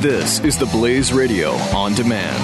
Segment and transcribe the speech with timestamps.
[0.00, 2.42] This is the Blaze Radio on demand.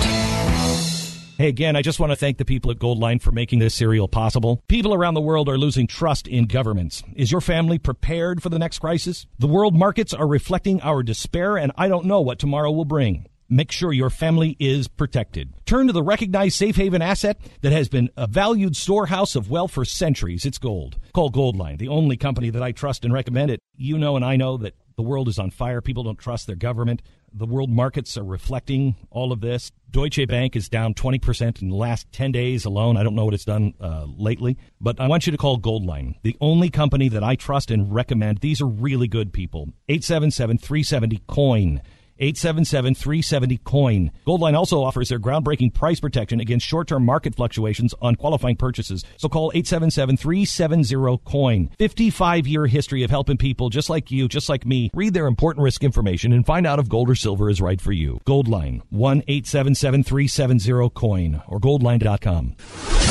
[1.38, 4.08] Hey, again, I just want to thank the people at Goldline for making this serial
[4.08, 4.62] possible.
[4.68, 7.02] People around the world are losing trust in governments.
[7.14, 9.26] Is your family prepared for the next crisis?
[9.38, 13.26] The world markets are reflecting our despair, and I don't know what tomorrow will bring.
[13.48, 15.52] Make sure your family is protected.
[15.66, 19.72] Turn to the recognized safe haven asset that has been a valued storehouse of wealth
[19.72, 20.44] for centuries.
[20.44, 20.98] It's gold.
[21.12, 23.60] Call Goldline, the only company that I trust and recommend it.
[23.76, 25.80] You know, and I know that the world is on fire.
[25.80, 27.02] People don't trust their government.
[27.32, 29.70] The world markets are reflecting all of this.
[29.90, 32.96] Deutsche Bank is down 20% in the last 10 days alone.
[32.96, 36.14] I don't know what it's done uh, lately, but I want you to call Goldline,
[36.22, 38.38] the only company that I trust and recommend.
[38.38, 39.68] These are really good people.
[39.88, 41.82] 877 370 COIN.
[42.18, 44.10] 877 370 coin.
[44.26, 49.04] Goldline also offers their groundbreaking price protection against short term market fluctuations on qualifying purchases.
[49.16, 51.70] So call 877 370 coin.
[51.78, 55.62] 55 year history of helping people just like you, just like me, read their important
[55.62, 58.20] risk information and find out if gold or silver is right for you.
[58.26, 62.56] Goldline 1 877 370 coin or goldline.com.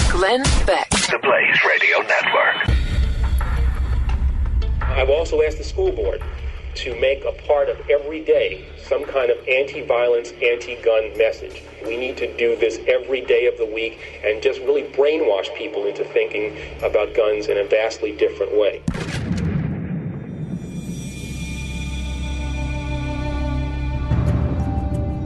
[0.10, 0.90] Glenn Beck.
[0.90, 2.70] The Blaze Radio Network.
[4.82, 6.24] I've also asked the school board
[6.76, 11.64] to make a part of every day some kind of anti-violence, anti-gun message.
[11.86, 15.86] We need to do this every day of the week and just really brainwash people
[15.86, 18.82] into thinking about guns in a vastly different way.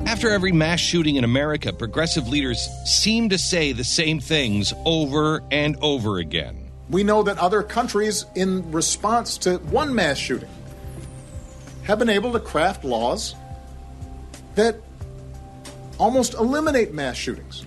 [0.05, 5.41] After every mass shooting in America, progressive leaders seem to say the same things over
[5.49, 6.69] and over again.
[6.89, 10.49] We know that other countries, in response to one mass shooting,
[11.89, 13.33] have been able to craft laws
[14.53, 14.75] that
[15.97, 17.65] almost eliminate mass shootings.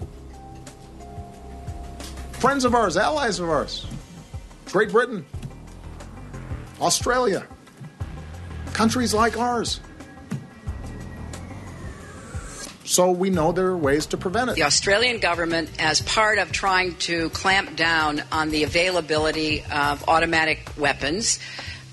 [2.30, 3.84] Friends of ours, allies of ours,
[4.66, 5.26] Great Britain,
[6.80, 7.44] Australia,
[8.72, 9.80] countries like ours.
[12.84, 14.54] So we know there are ways to prevent it.
[14.54, 20.70] The Australian government, as part of trying to clamp down on the availability of automatic
[20.78, 21.40] weapons,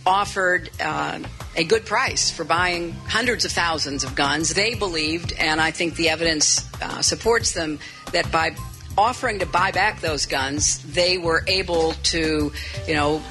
[0.10, 1.20] offered uh,
[1.56, 4.56] a good price for buying hundreds of thousands of guns.
[4.56, 7.78] They believed, and I think the evidence uh, supports them,
[8.12, 8.56] that by
[8.98, 12.52] offering to buy back those guns, they were able to,
[12.88, 13.22] you know,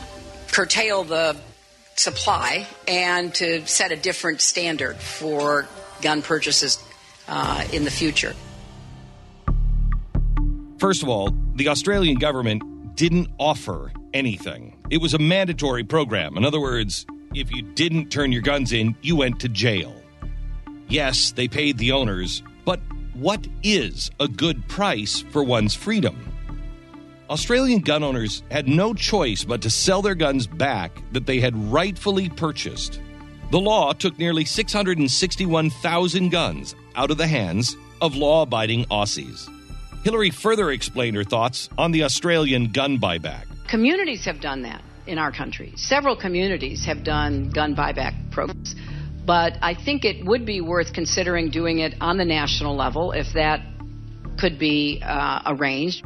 [0.52, 1.36] curtail the
[1.96, 5.66] supply and to set a different standard for
[6.00, 6.78] gun purchases
[7.26, 8.34] uh, in the future.
[10.78, 12.62] First of all, the Australian government
[12.94, 14.76] didn't offer anything.
[14.90, 16.36] It was a mandatory program.
[16.36, 19.94] In other words, if you didn't turn your guns in, you went to jail.
[20.88, 22.80] Yes, they paid the owners, but
[23.14, 26.16] what is a good price for one's freedom?
[27.30, 31.54] Australian gun owners had no choice but to sell their guns back that they had
[31.70, 33.00] rightfully purchased.
[33.50, 39.48] The law took nearly 661,000 guns out of the hands of law abiding Aussies.
[40.04, 43.44] Hillary further explained her thoughts on the Australian gun buyback.
[43.68, 45.72] Communities have done that in our country.
[45.76, 48.74] Several communities have done gun buyback programs.
[49.26, 53.34] But I think it would be worth considering doing it on the national level if
[53.34, 53.60] that
[54.38, 56.02] could be uh, arranged.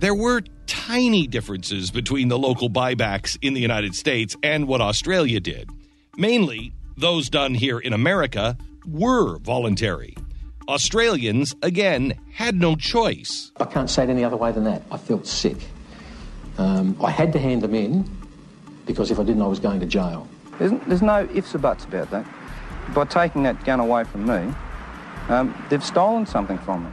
[0.00, 5.38] There were tiny differences between the local buybacks in the United States and what Australia
[5.38, 5.70] did.
[6.16, 10.16] Mainly, those done here in America were voluntary.
[10.68, 13.52] Australians, again, had no choice.
[13.58, 14.82] I can't say it any other way than that.
[14.90, 15.58] I felt sick.
[16.58, 18.08] Um, I had to hand them in
[18.86, 20.28] because if I didn't, I was going to jail.
[20.58, 22.26] There's, there's no ifs or buts about that.
[22.94, 24.54] By taking that gun away from me,
[25.28, 26.90] um, they've stolen something from me.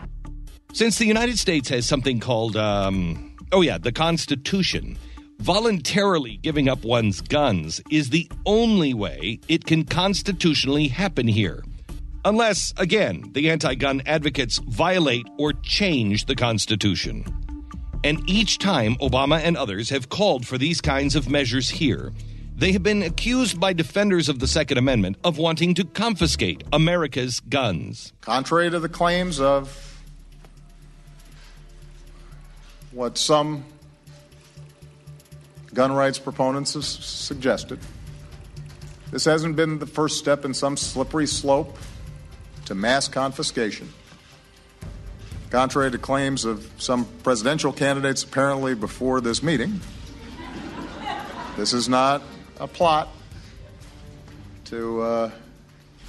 [0.74, 4.98] Since the United States has something called, um, oh yeah, the Constitution,
[5.40, 11.64] voluntarily giving up one's guns is the only way it can constitutionally happen here.
[12.26, 17.26] Unless, again, the anti gun advocates violate or change the Constitution.
[18.04, 22.12] And each time Obama and others have called for these kinds of measures here,
[22.56, 27.40] they have been accused by defenders of the Second Amendment of wanting to confiscate America's
[27.40, 28.14] guns.
[28.22, 30.06] Contrary to the claims of
[32.92, 33.64] what some
[35.74, 37.80] gun rights proponents have suggested,
[39.12, 41.78] this hasn't been the first step in some slippery slope
[42.66, 43.92] to mass confiscation.
[45.54, 49.80] Contrary to claims of some presidential candidates apparently before this meeting,
[51.58, 52.24] this is not
[52.60, 53.10] a plot
[54.66, 55.32] to uh,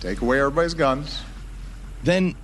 [0.00, 1.20] take away everybody's guns.
[2.04, 2.34] Then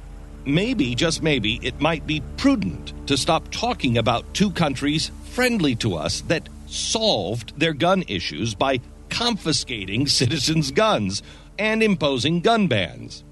[0.44, 5.94] maybe, just maybe, it might be prudent to stop talking about two countries friendly to
[5.94, 11.22] us that solved their gun issues by confiscating citizens' guns
[11.58, 13.24] and imposing gun bans.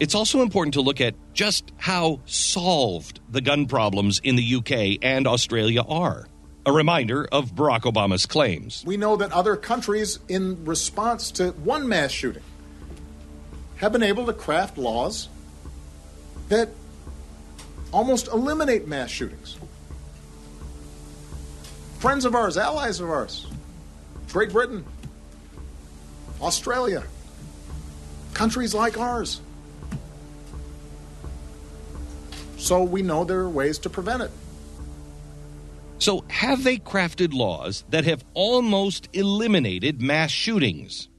[0.00, 4.98] It's also important to look at just how solved the gun problems in the UK
[5.02, 6.26] and Australia are.
[6.66, 8.82] A reminder of Barack Obama's claims.
[8.86, 12.42] We know that other countries, in response to one mass shooting,
[13.76, 15.28] have been able to craft laws
[16.48, 16.70] that
[17.92, 19.56] almost eliminate mass shootings.
[21.98, 23.46] Friends of ours, allies of ours,
[24.32, 24.84] Great Britain,
[26.40, 27.04] Australia,
[28.32, 29.40] countries like ours.
[32.64, 34.30] So we know there are ways to prevent it.
[35.98, 41.10] So, have they crafted laws that have almost eliminated mass shootings?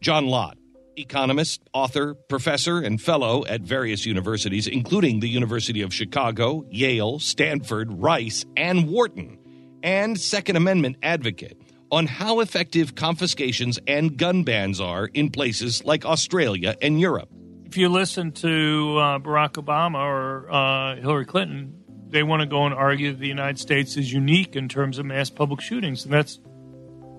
[0.00, 0.58] John Lott,
[0.96, 7.92] economist, author, professor, and fellow at various universities, including the University of Chicago, Yale, Stanford,
[7.92, 9.38] Rice, and Wharton,
[9.84, 11.56] and Second Amendment advocate
[11.92, 17.28] on how effective confiscations and gun bans are in places like Australia and Europe.
[17.70, 21.72] If you listen to uh, Barack Obama or uh, Hillary Clinton,
[22.08, 25.06] they want to go and argue that the United States is unique in terms of
[25.06, 26.40] mass public shootings, and that's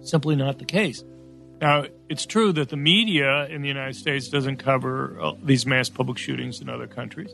[0.01, 1.05] simply not the case.
[1.61, 5.87] Now, it's true that the media in the United States doesn't cover uh, these mass
[5.87, 7.33] public shootings in other countries.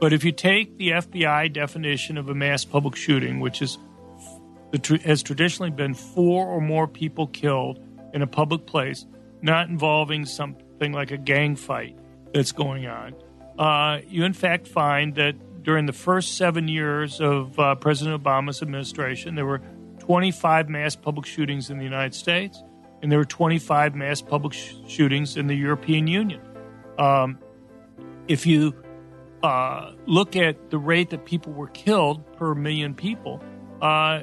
[0.00, 3.78] But if you take the FBI definition of a mass public shooting, which is
[5.04, 7.78] has traditionally been four or more people killed
[8.12, 9.06] in a public place,
[9.40, 11.96] not involving something like a gang fight
[12.36, 13.14] that's going on,
[13.58, 18.62] uh, you in fact find that during the first seven years of uh, President Obama's
[18.62, 19.60] administration, there were
[19.98, 22.62] 25 mass public shootings in the United States,
[23.02, 26.40] and there were 25 mass public sh- shootings in the European Union.
[26.98, 27.38] Um,
[28.28, 28.74] if you
[29.42, 33.42] uh, look at the rate that people were killed per million people,
[33.80, 34.22] uh,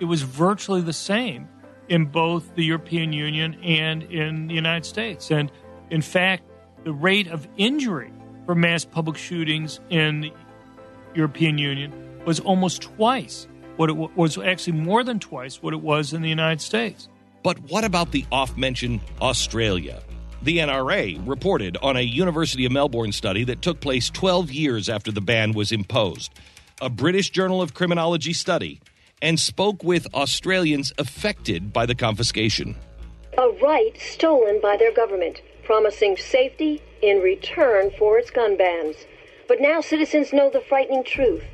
[0.00, 1.48] it was virtually the same
[1.88, 5.30] in both the European Union and in the United States.
[5.30, 5.52] And
[5.90, 6.42] in fact,
[6.84, 8.12] the rate of injury
[8.46, 10.32] for mass public shootings in the
[11.14, 11.92] European Union
[12.24, 16.28] was almost twice what it was actually more than twice what it was in the
[16.28, 17.08] United States.
[17.42, 20.00] But what about the oft mentioned Australia?
[20.42, 25.10] The NRA reported on a University of Melbourne study that took place 12 years after
[25.10, 26.32] the ban was imposed.
[26.80, 28.80] A British Journal of Criminology study
[29.22, 32.76] and spoke with Australians affected by the confiscation.
[33.38, 38.96] A right stolen by their government, promising safety in return for its gun bans.
[39.48, 41.44] But now citizens know the frightening truth.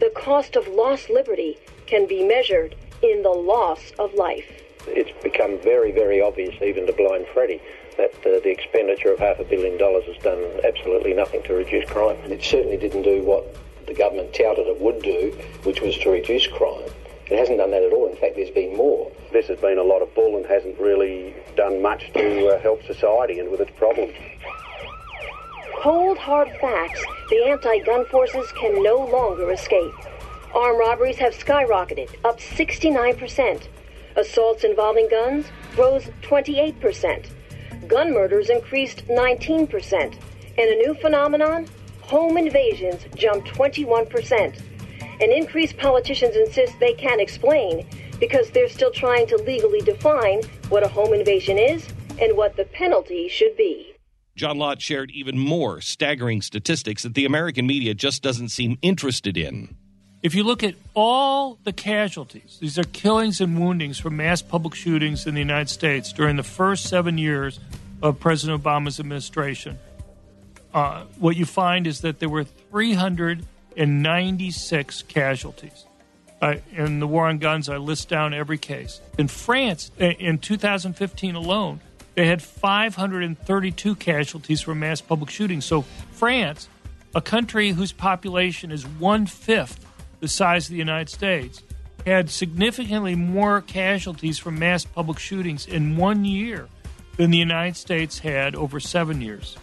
[0.00, 4.62] The cost of lost liberty can be measured in the loss of life.
[4.88, 7.60] It's become very, very obvious, even to Blind Freddy,
[7.96, 11.88] that uh, the expenditure of half a billion dollars has done absolutely nothing to reduce
[11.90, 12.16] crime.
[12.24, 16.46] It certainly didn't do what the government touted it would do, which was to reduce
[16.46, 16.90] crime.
[17.28, 18.08] It hasn't done that at all.
[18.08, 19.10] In fact, there's been more.
[19.36, 22.82] This has been a lot of bull and hasn't really done much to uh, help
[22.84, 24.14] society and with its problems.
[25.82, 29.92] Cold, hard facts the anti gun forces can no longer escape.
[30.54, 33.68] Armed robberies have skyrocketed, up 69%.
[34.16, 35.44] Assaults involving guns
[35.76, 37.26] rose 28%.
[37.88, 39.92] Gun murders increased 19%.
[40.56, 41.66] And a new phenomenon
[42.00, 44.62] home invasions jumped 21%.
[45.20, 47.86] An increase politicians insist they can't explain
[48.18, 51.86] because they're still trying to legally define what a home invasion is
[52.20, 53.96] and what the penalty should be.
[54.36, 59.34] John Lott shared even more staggering statistics that the American media just doesn't seem interested
[59.36, 59.74] in.
[60.22, 64.74] If you look at all the casualties, these are killings and woundings from mass public
[64.74, 67.58] shootings in the United States during the first seven years
[68.02, 69.78] of President Obama's administration,
[70.74, 75.86] uh, what you find is that there were 396 casualties.
[76.46, 79.00] Uh, in the war on guns, I list down every case.
[79.18, 81.80] In France, in 2015 alone,
[82.14, 85.64] they had 532 casualties from mass public shootings.
[85.64, 86.68] So, France,
[87.16, 89.84] a country whose population is one fifth
[90.20, 91.64] the size of the United States,
[92.06, 96.68] had significantly more casualties from mass public shootings in one year
[97.16, 99.56] than the United States had over seven years.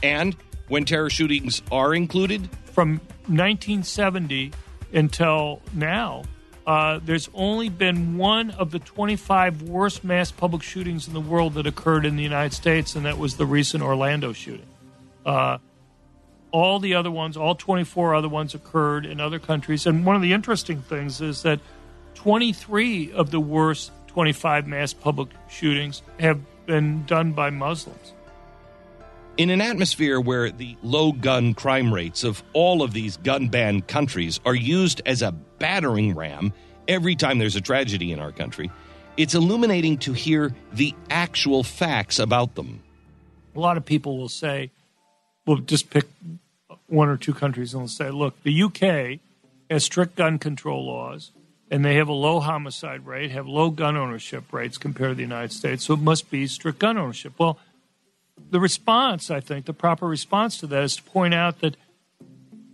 [0.00, 0.36] And
[0.68, 2.48] when terror shootings are included?
[2.66, 4.52] From 1970
[4.94, 6.22] until now,
[6.66, 11.54] uh, there's only been one of the 25 worst mass public shootings in the world
[11.54, 14.66] that occurred in the United States, and that was the recent Orlando shooting.
[15.26, 15.58] Uh,
[16.52, 19.86] all the other ones, all 24 other ones, occurred in other countries.
[19.86, 21.60] And one of the interesting things is that
[22.14, 28.12] 23 of the worst 25 mass public shootings have been done by Muslims.
[29.36, 33.88] In an atmosphere where the low gun crime rates of all of these gun banned
[33.88, 36.52] countries are used as a battering ram
[36.86, 38.70] every time there's a tragedy in our country,
[39.16, 42.80] it's illuminating to hear the actual facts about them.
[43.56, 44.70] A lot of people will say,
[45.46, 46.04] we'll just pick
[46.86, 49.18] one or two countries and we'll say, look, the UK
[49.68, 51.32] has strict gun control laws
[51.72, 55.22] and they have a low homicide rate, have low gun ownership rates compared to the
[55.22, 57.32] United States, so it must be strict gun ownership.
[57.36, 57.58] Well,
[58.50, 61.76] the response, I think, the proper response to that is to point out that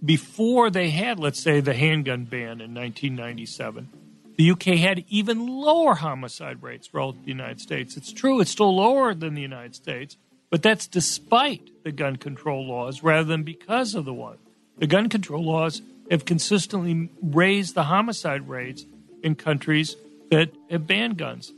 [0.05, 3.89] before they had, let's say, the handgun ban in 1997,
[4.37, 7.97] the UK had even lower homicide rates relative to the United States.
[7.97, 10.17] It's true, it's still lower than the United States,
[10.49, 14.39] but that's despite the gun control laws rather than because of the one.
[14.79, 18.87] The gun control laws have consistently raised the homicide rates
[19.23, 19.97] in countries
[20.31, 21.53] that have banned guns.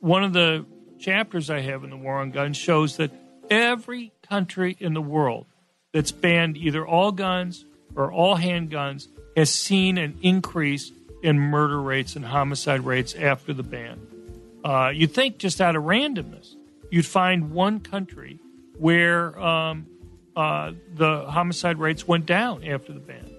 [0.00, 0.66] One of the
[0.98, 3.10] chapters I have in the War on Guns shows that
[3.50, 5.46] every country in the world
[5.92, 7.64] that's banned either all guns
[7.96, 10.92] or all handguns has seen an increase
[11.22, 14.00] in murder rates and homicide rates after the ban.
[14.64, 16.54] Uh, you'd think just out of randomness,
[16.90, 18.38] you'd find one country
[18.78, 19.86] where um,
[20.36, 23.30] uh, the homicide rates went down after the ban.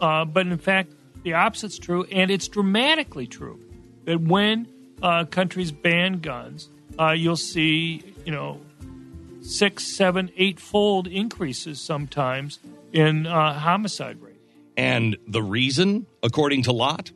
[0.00, 0.92] Uh, but in fact,
[1.22, 3.60] the opposite's true, and it's dramatically true
[4.04, 4.66] that when
[5.02, 6.68] uh, countries ban guns,
[6.98, 8.60] uh, you'll see, you know,
[9.42, 12.58] six, seven, eight fold increases sometimes
[12.92, 14.40] in uh, homicide rate.
[14.76, 17.12] And the reason, according to Lott,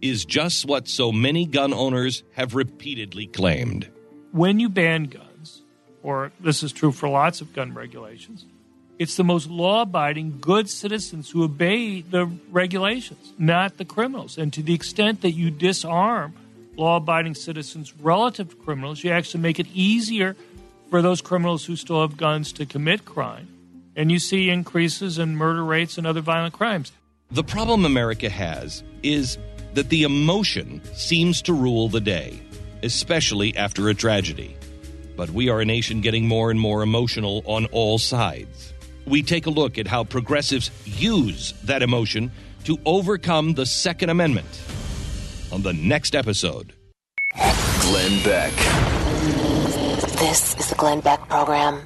[0.00, 3.88] is just what so many gun owners have repeatedly claimed.
[4.32, 5.62] When you ban guns,
[6.02, 8.46] or this is true for lots of gun regulations,
[8.98, 14.36] it's the most law abiding, good citizens who obey the regulations, not the criminals.
[14.38, 16.34] And to the extent that you disarm
[16.76, 20.36] law abiding citizens relative to criminals, you actually make it easier
[20.90, 23.48] for those criminals who still have guns to commit crime.
[23.96, 26.92] And you see increases in murder rates and other violent crimes.
[27.30, 29.38] The problem America has is
[29.74, 32.40] that the emotion seems to rule the day,
[32.82, 34.56] especially after a tragedy.
[35.16, 38.72] But we are a nation getting more and more emotional on all sides
[39.10, 42.30] we take a look at how progressives use that emotion
[42.64, 44.62] to overcome the Second Amendment
[45.52, 46.72] on the next episode.
[47.80, 49.59] Glenn Beck.
[50.20, 51.80] This is the Glenn Beck Program.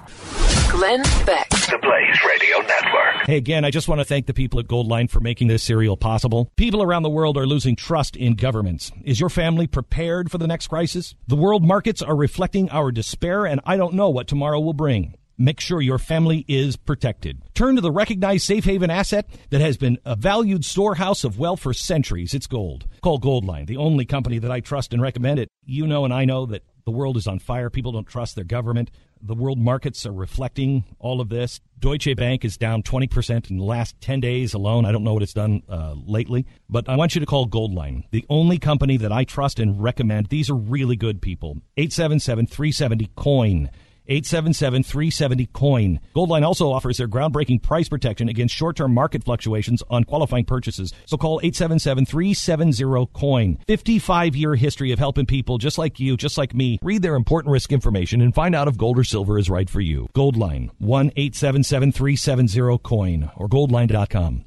[0.68, 1.48] Glenn Beck.
[1.50, 3.26] The Blaze Radio Network.
[3.26, 5.96] Hey, again, I just want to thank the people at Goldline for making this serial
[5.96, 6.50] possible.
[6.56, 8.90] People around the world are losing trust in governments.
[9.04, 11.14] Is your family prepared for the next crisis?
[11.28, 15.14] The world markets are reflecting our despair, and I don't know what tomorrow will bring.
[15.38, 17.40] Make sure your family is protected.
[17.54, 21.60] Turn to the recognized safe haven asset that has been a valued storehouse of wealth
[21.60, 22.34] for centuries.
[22.34, 22.88] It's gold.
[23.00, 25.48] Call Goldline, the only company that I trust and recommend it.
[25.64, 27.70] You know, and I know that the world is on fire.
[27.70, 28.90] People don't trust their government.
[29.22, 31.60] The world markets are reflecting all of this.
[31.78, 34.84] Deutsche Bank is down 20% in the last 10 days alone.
[34.84, 38.04] I don't know what it's done uh, lately, but I want you to call Goldline,
[38.10, 40.26] the only company that I trust and recommend.
[40.26, 41.58] These are really good people.
[41.78, 43.70] 877 370 COIN.
[44.08, 46.00] 877-370-COIN.
[46.14, 50.92] Goldline also offers their groundbreaking price protection against short-term market fluctuations on qualifying purchases.
[51.06, 53.58] So call 877-370-COIN.
[53.66, 57.70] 55-year history of helping people just like you, just like me, read their important risk
[57.72, 60.08] information and find out if gold or silver is right for you.
[60.14, 64.42] Goldline, 1-877-370-COIN or goldline.com.